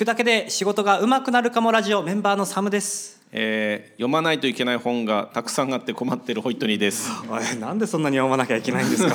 [0.00, 3.20] くだけで仕事が上手くなるかもラジオメンバーのサムです。
[3.32, 7.10] えー読まないといけない本がたくさんあって困ってるホイットニーです。
[7.60, 9.14] なんでそんなに読まなきゃいけないんですか？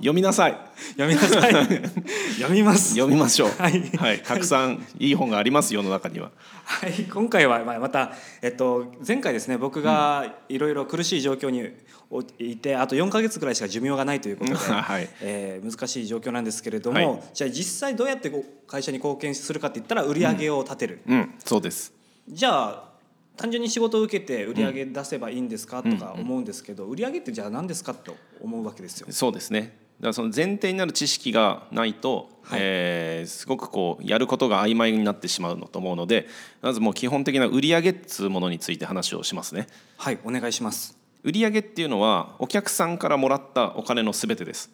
[0.00, 0.58] 読みなさい。
[0.96, 1.52] 読みなさい。
[2.40, 2.94] 読みます。
[2.94, 3.50] 読みましょう。
[3.50, 4.22] はい。
[4.24, 6.30] たくさんいい本があります世の中には。
[6.64, 8.12] はい、今回はまた、
[8.42, 11.68] えっと、前回ですね僕がいろいろ苦しい状況に
[12.10, 15.08] おいてあと4か月ぐらいしか寿命がないということで、 はい。
[15.20, 17.22] えー難しい状況なんですけれども、はい。
[17.34, 18.32] じゃあ実際どうやって
[18.66, 21.34] 会社に貢献するかって言ったら売り上げを立てる、うん。
[21.44, 21.92] そうです。
[22.28, 22.90] じゃあ
[23.36, 29.06] 単純に仕事を受けて売り上げ出せばいいんですかとか思うんですけど、売り上げってじゃあ何ですかと思うわけですよ。
[29.10, 29.76] そうですね
[30.08, 32.60] らその前提になる知識がないと、はい。
[32.62, 36.26] えーすごくこうやることが曖昧になってしまうのと思うので
[36.62, 39.66] まずもう基本的な売上っつうものについて話をしますね。
[39.98, 40.96] はいお願いします。
[41.22, 44.70] 売上っていうのはお客さんからもらったお金のすべてです。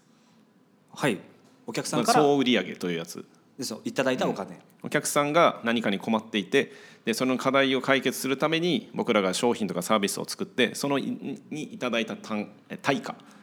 [0.95, 1.19] はい。
[1.67, 3.25] お客さんから総売上というやつ。
[3.59, 6.73] ですよいただいたお金、お客さんが何かに困っていて
[7.07, 13.15] でその課題を解決するために僕らが商品とかサービスを作ってそのいにいただいた単え対価。
[13.15, 13.36] はい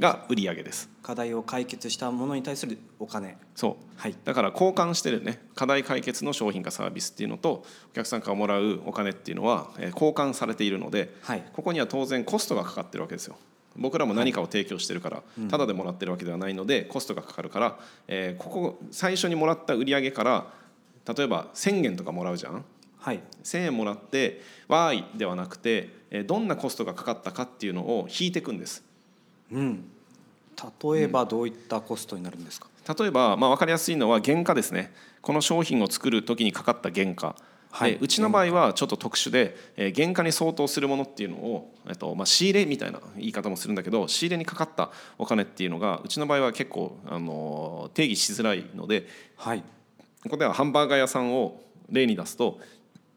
[0.00, 0.88] が売上です。
[1.02, 3.36] 課題を解決したものに対するお金。
[3.54, 3.84] そう。
[3.96, 4.14] はい。
[4.24, 5.40] だから交換してるね。
[5.54, 11.44] 課題解決の商品かサービスっていうのとお客さんからもらうお金っていうのはえー交換されているので、はい。
[11.52, 13.36] ここには当然コストがかかってるわけですよ。
[13.76, 17.78] 僕らも何かを提供してるから、ただでもらってるわけではないのでコストがかかるから、
[18.08, 20.46] えーここ最初にもらった売上から
[21.14, 22.64] 例えば1,000円とかもらうじゃん。
[22.98, 23.20] はい。
[23.42, 28.82] 1,000円もらって「わーい」ではなくてえーどんなコストがかかったかっていうのを引いていくんです
[29.54, 29.84] うん。
[30.92, 34.92] 例えばどういったコストになるんですか、例えば、まあ、分かりやすいのは原価ですね。
[35.20, 37.34] この商品を作る時にかかった原価、
[37.70, 37.92] はい。
[37.92, 49.62] でうちの場合はちょっと特殊で、えー原価に相当するものっていうのを、えっとまあ、仕入れみたいな言い方もするんだけど仕入れにかかったお金っていうのがうちの場合は結構、あの定義しづらいのではい。
[50.22, 51.60] ここではハンバーガー屋さんを
[51.90, 52.60] 例に出すと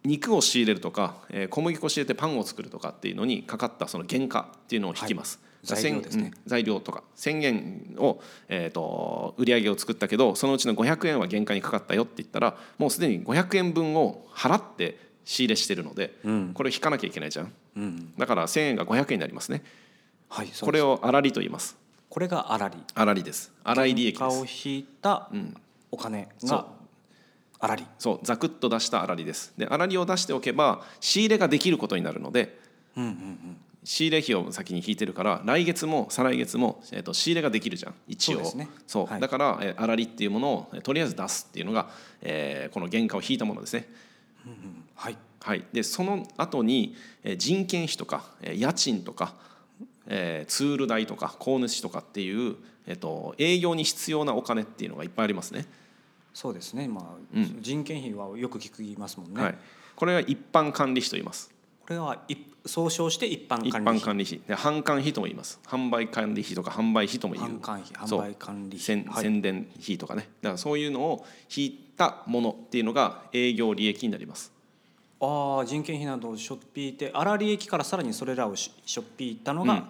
[0.04, 5.38] 肉を仕入れるとか、えー小麦粉を仕入れてパンを作るとかっていうのにかかったその原価っていうのを引きます。
[5.38, 6.24] はい材料ですね。
[6.24, 7.04] 千うん材料とか。
[7.16, 16.52] 1,000円を、えー、と売り上げを作ったけどそのうちの500円は原価にかかったよって言ったらもうすでに500円分を払って仕入れしてるので、うん。
[16.54, 17.54] これを引かなきゃいけないじゃん。
[17.76, 18.14] うん。
[18.18, 19.64] だから1,000円が500円になりますね。
[20.30, 21.78] はいこれを粗利と言います。
[22.10, 22.76] これが粗利。
[22.96, 23.52] 粗利です。
[23.64, 25.56] 粗い利益で原価をす引いたうん。
[25.92, 26.68] お金が
[27.60, 27.86] 粗利。
[28.00, 29.54] そうざくっと出した粗利です。
[29.58, 32.58] で粗利を出しておけば仕入れができることになるので
[32.96, 38.44] うんうんうん仕入れ費を先に引いてるから来月も再来月も、えー、と仕入れができるじゃん一応。
[38.86, 41.90] そうだから、えー粗利っていうものをえーとりあえず出すっていうのが、
[42.22, 43.88] えーこの原価を引いたものですね。
[44.94, 45.18] はい。
[45.40, 49.36] はい、でその後に、えー人件費とか、えー家賃とか、
[50.08, 55.66] えーツール代とか購主とかっていう、えー、と営業に必要なお金っていうのがいっぱいありますね。
[56.34, 56.90] そうですね。
[56.90, 57.60] まあ、うん。
[57.62, 59.58] 人件費はよく聞きますもんね、はい、
[59.96, 61.56] これが一般管理費と言います。
[61.88, 62.38] これは一
[62.68, 64.00] 総称して一般一管理費。
[64.00, 64.42] 般管理費。
[64.48, 65.60] で販管費とも言います。
[65.66, 67.48] 販売管理費とか販売費とも言う。
[67.48, 69.24] 販管費販売管理宣費はい。
[69.24, 70.30] 宣伝費とかね。
[70.42, 74.52] だからそういうのを引いたものっていうのが営業利益になります。
[75.20, 79.68] ああ人件費などをしょっぴいて粗利益からさらにそれらをししょっぴいたのうん。
[79.68, 79.86] が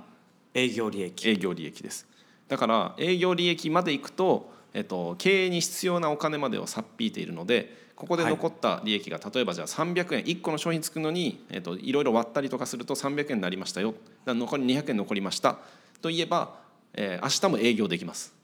[0.53, 2.07] 営業利益、営業利益です。
[2.47, 13.95] だから営業利益までいくと、えっと、経営に必要なお金までをさっぴいているのでここで残った利益が例えばじゃあ300円1個の商品作るのに、えっと、いろいろ割ったりとかすると300円になりましたよ。
[14.27, 15.57] 残り200円残りました。
[16.01, 16.55] といえば、
[16.93, 18.35] えー明日も営業できます。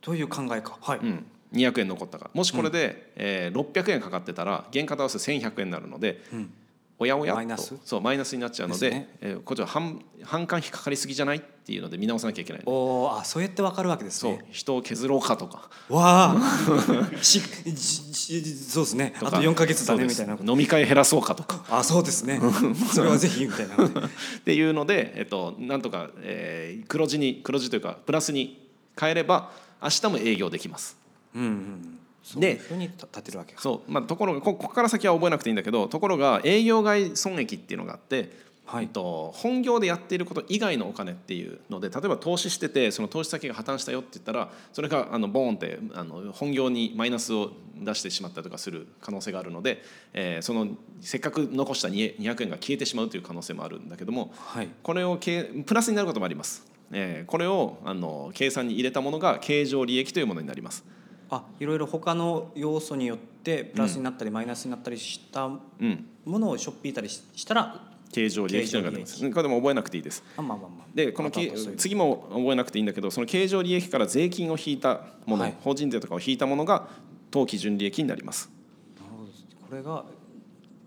[0.00, 0.78] という考えか。
[0.80, 2.26] はい、うん、200円残ったか。
[2.26, 6.52] らもしこれで、えー600円かかってたら原価と合わせて1100円になるので、うん
[6.98, 7.36] おやおやと。
[7.36, 7.74] マイナス？
[7.84, 9.16] そうマイナスになっちゃうのでね。
[9.20, 15.68] えーこっちは販販管費かかりすぎじゃないっていうので見直さなきゃいけないおおあそうやってわかるわけですそうね人を削ろうかとか。
[15.88, 16.36] わあ。
[17.22, 19.14] しじじそうですね。
[19.22, 20.20] あと4か月だねそうです。
[20.22, 20.52] みたいな。
[20.52, 21.64] 飲み会減らそうかとか。
[21.70, 22.40] あそうですね。
[22.94, 23.74] それはぜひみたいな。
[23.84, 24.10] っ
[24.44, 28.66] ていうので、えっと、なんとか、えー黒字に黒字というかプラスに
[28.98, 29.50] 変えれば
[29.82, 30.96] 明日も営業できます。
[31.34, 31.98] うんうん
[32.34, 38.30] でいうふうに立てるわけかそう、まあ、ところがこここから先は覚えなくていいんだけどところが営業外損益っていうのがあって、
[38.66, 49.82] はいと、本業でやっていること以外のお金っていうので例えば投資しててその投資先が破綻したよって言ったらそれがあのボーンってあの本業にマイナスを出してしまったりとかする可能性があるので、
[50.12, 50.68] えーその
[51.00, 56.66] せっかく残した200円が消えてしまうという可能性もあるんだけどもはいこれをけプラスになることもあります。
[56.92, 60.84] えーこれをあの計算に入れたものが経常利益というものになります。
[61.30, 67.80] あいろいろ他の要素によってプラスになったりマイナスになったりしたもうん、のをしょっぴいたりししたら
[68.12, 69.18] 経常利益というのがあります。
[69.18, 70.22] これでも覚えなくていいです。
[70.36, 70.86] あまあまあまあ。
[70.94, 75.54] でこの次も覚えなくていいんだけどその経常利益から税金を引いたもの、はい。
[75.60, 76.88] 法人税とかを引いたものが
[77.30, 78.50] 当期純利益になります。
[78.96, 79.32] なるほど。
[79.68, 80.04] これが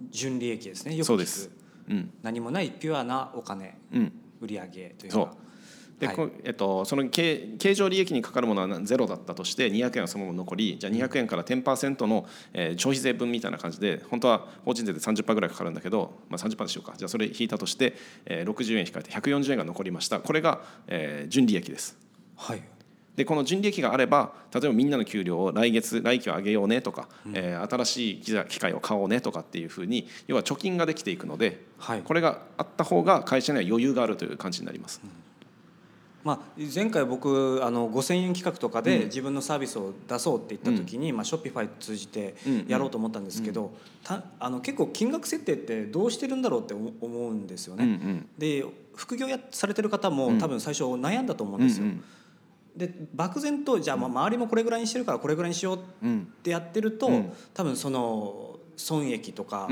[0.10, 0.96] 純利益ですね。
[0.96, 1.52] よくそうです。
[1.90, 2.12] うん。
[2.24, 4.14] 何もないピュアなお金うん。
[4.42, 5.26] 売上というそう。
[5.28, 5.36] か
[6.00, 6.16] で、はい。
[6.16, 16.94] こえっと、その経経常利益にかかるものはゼロだったとして200円はそのまま残りじゃあ200円から10%の、えー消費税分みたいな感じで本当は法人税で30%ぐらいかかるんだけど、まあ、30%でしょうか。
[16.98, 20.20] じゃあそれ引いたとして、えー60円引かれて140円が残りました。
[20.22, 21.98] これが、えー純利益です。
[22.38, 22.62] はい。
[23.16, 32.02] でこの純利益があれば例えばみんなの給料を来月来期は上げようねとか、えー新しい機械を買おうねとかっていうふうに要は貯金ができていくので、はい。
[32.02, 35.02] これがあった方が会社には余裕があるという感じになります。
[36.24, 36.40] まあ、
[36.74, 42.36] 前回僕あの5,000円企画とかで自分のサービスを出そうって言った時に、まあ、ショッピファイ通じて
[42.68, 43.72] やろうと思ったんですけど、
[44.04, 48.26] たあの結構金額設定ってどうしてるんだろうって思思うんですよね。
[48.38, 51.88] で副業やされてる方も多分最初悩んだと思うんですよ。
[52.76, 56.28] で漠然とじゃあまあ周りもこれぐらいにしてるからこれぐらいにしよううん。
[56.40, 57.34] ってやってると、うん。
[57.54, 59.70] 多分その損益とか、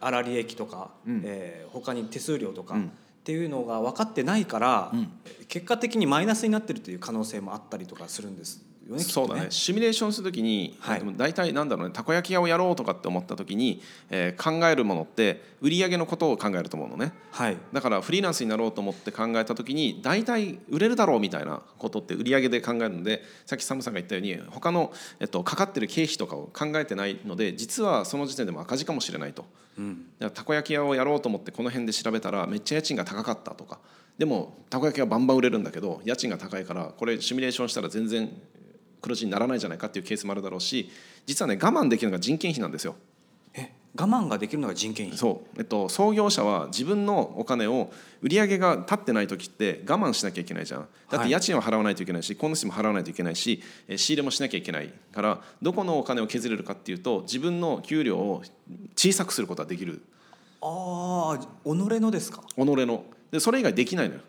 [0.00, 1.22] 粗利益とか、うん。
[1.24, 2.90] えー他に手数料とか、うん
[3.24, 5.10] っていうのが分かってないから、うん。
[5.48, 9.02] 結果的にマイナスになってるという可能性もあったりとかするんですよね。
[9.02, 17.56] そうだねシミュレーションするときに、はい大体なんだろうねたこ焼き屋をやろうとかって思ったときに、えー考えるものって売り上げのことを考えると思うのねはい。
[17.72, 29.44] だからフリーランスになろうと思って考えたときに大体売れるだろうみたいなことって売り上げで考えるのでさっきサムさんが言ったように他の、えっと、かかってる経費とかを考えてないので実はその時点でも赤字かもしれないと。
[29.78, 30.06] うん。
[30.18, 33.80] だからたこ焼き屋をやろうと思ってこの辺で調べたらめっちゃ家賃が高かったとか
[34.18, 38.30] でもたこ焼きはバンバン売れるんだけど家賃が高いからこれシミュレーションしたら全然
[39.04, 40.90] 黒字にならないじゃないかっていうケースもあるだろうし
[41.26, 42.96] 実はね我慢できるのが人件費なんですよ。
[43.52, 45.18] え我慢ができるのが人件費？
[45.18, 47.92] そう、えっと、創業者は自分のお金を
[48.22, 50.88] 売り上げが立ってない時って我慢しなきゃいけないじゃん。
[51.10, 54.92] だって家賃は払わないといけないし今主も払わないといけないしえ仕入れもしなきゃいけない。
[55.12, 58.42] からどこのお金を削れるかっていうと自分の給料を
[58.96, 60.02] 小さくすることができる。
[60.62, 62.42] ああ己のですか？
[62.56, 63.04] 己の。
[63.30, 64.20] でそれ以外できないのよ、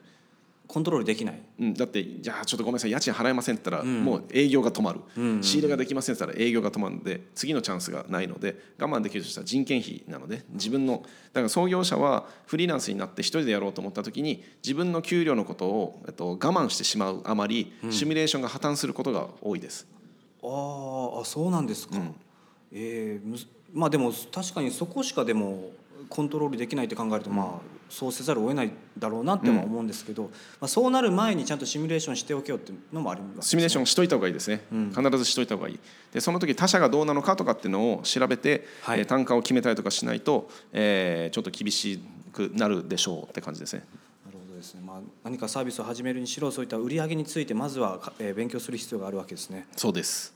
[0.68, 1.42] コントロールできない。
[1.60, 11.04] うん、だってじゃあちょっとごめんなさい家賃払えませんって言ったら、うんもう営業が止まる、うん仕入れができませんって言ったら営業が止まるので次のチャンスがないので我慢できるとしたら人件費なので自分の
[11.34, 19.88] だから創業者はフリーランスになって一人でやろうと思った時に自分の給料のことを、えっと、我慢してしまうあまり、シミュレーションが破綻することが多いです。
[20.42, 21.98] あーあそうなんですか。
[21.98, 22.16] うん
[22.72, 25.72] えーむずまあでも確かにそこしかでも
[26.10, 30.30] コントロールできないって考えると、まあそうせざるを得ないだろうなっては思うんですけど、ま
[30.62, 34.90] あ、そうなる前にちゃんとシミュレーションしておけよっていうのもあります、シミュレーションしといた方がいいですね、うん。
[34.90, 35.80] 必ずしといた方がいい。
[36.12, 39.00] でその時他社がどうなのかとかっていうのを調べて、はい。
[39.00, 42.00] えー単価を決めたりとかしないと、えーちょっと厳し
[42.34, 43.84] くなるでしょうって感じですね。
[44.26, 49.68] なるほどですね、まあ、何かサービスを始めるにしろそういった売り上げについてまずはか、えー勉強する必要があるわけですね。
[49.76, 50.35] そうです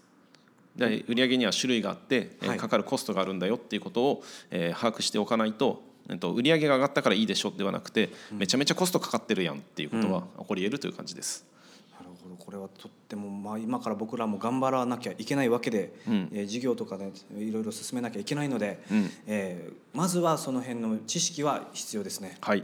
[0.79, 2.57] で売上には種類があって、えーはい。
[2.57, 11.45] かかるコストがあるんだよっていうことを、えー把握しておかないと、えっと、売上が上がったからいいでしょではなくて、めちゃめちゃコストかかってるやんっていうことは起こり得るという感じです。
[11.93, 12.35] なるほど。
[12.35, 16.29] これはとっても、まあ、今から僕らも頑張らなきゃいけないわけで、うん。
[16.33, 19.09] えー事業とかねいろいろ進めなきゃいけないので、うん。
[19.27, 22.37] えーまずはその辺の知識は必要ですね。
[22.41, 22.63] はい、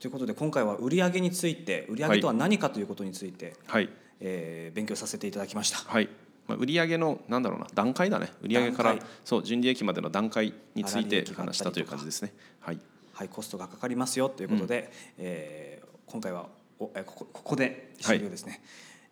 [0.00, 3.88] ということで今回は売上について売上とは何かということについて、はい。
[4.20, 5.78] えー勉強させていただきました。
[5.78, 6.08] はい
[6.46, 8.32] まあ、売上のなんだろうな段階だね。
[8.42, 12.32] 売上からそう純利益までの段階について話したという感じですね。
[12.60, 12.78] はい、
[13.12, 18.60] はい、コストがかかりますよということで、えー今回はおえーここここで終了ですね、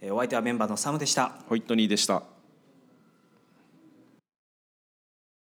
[0.00, 1.40] えーお相手はメンバーのサムでした。
[1.49, 2.39] ホイットニーでした。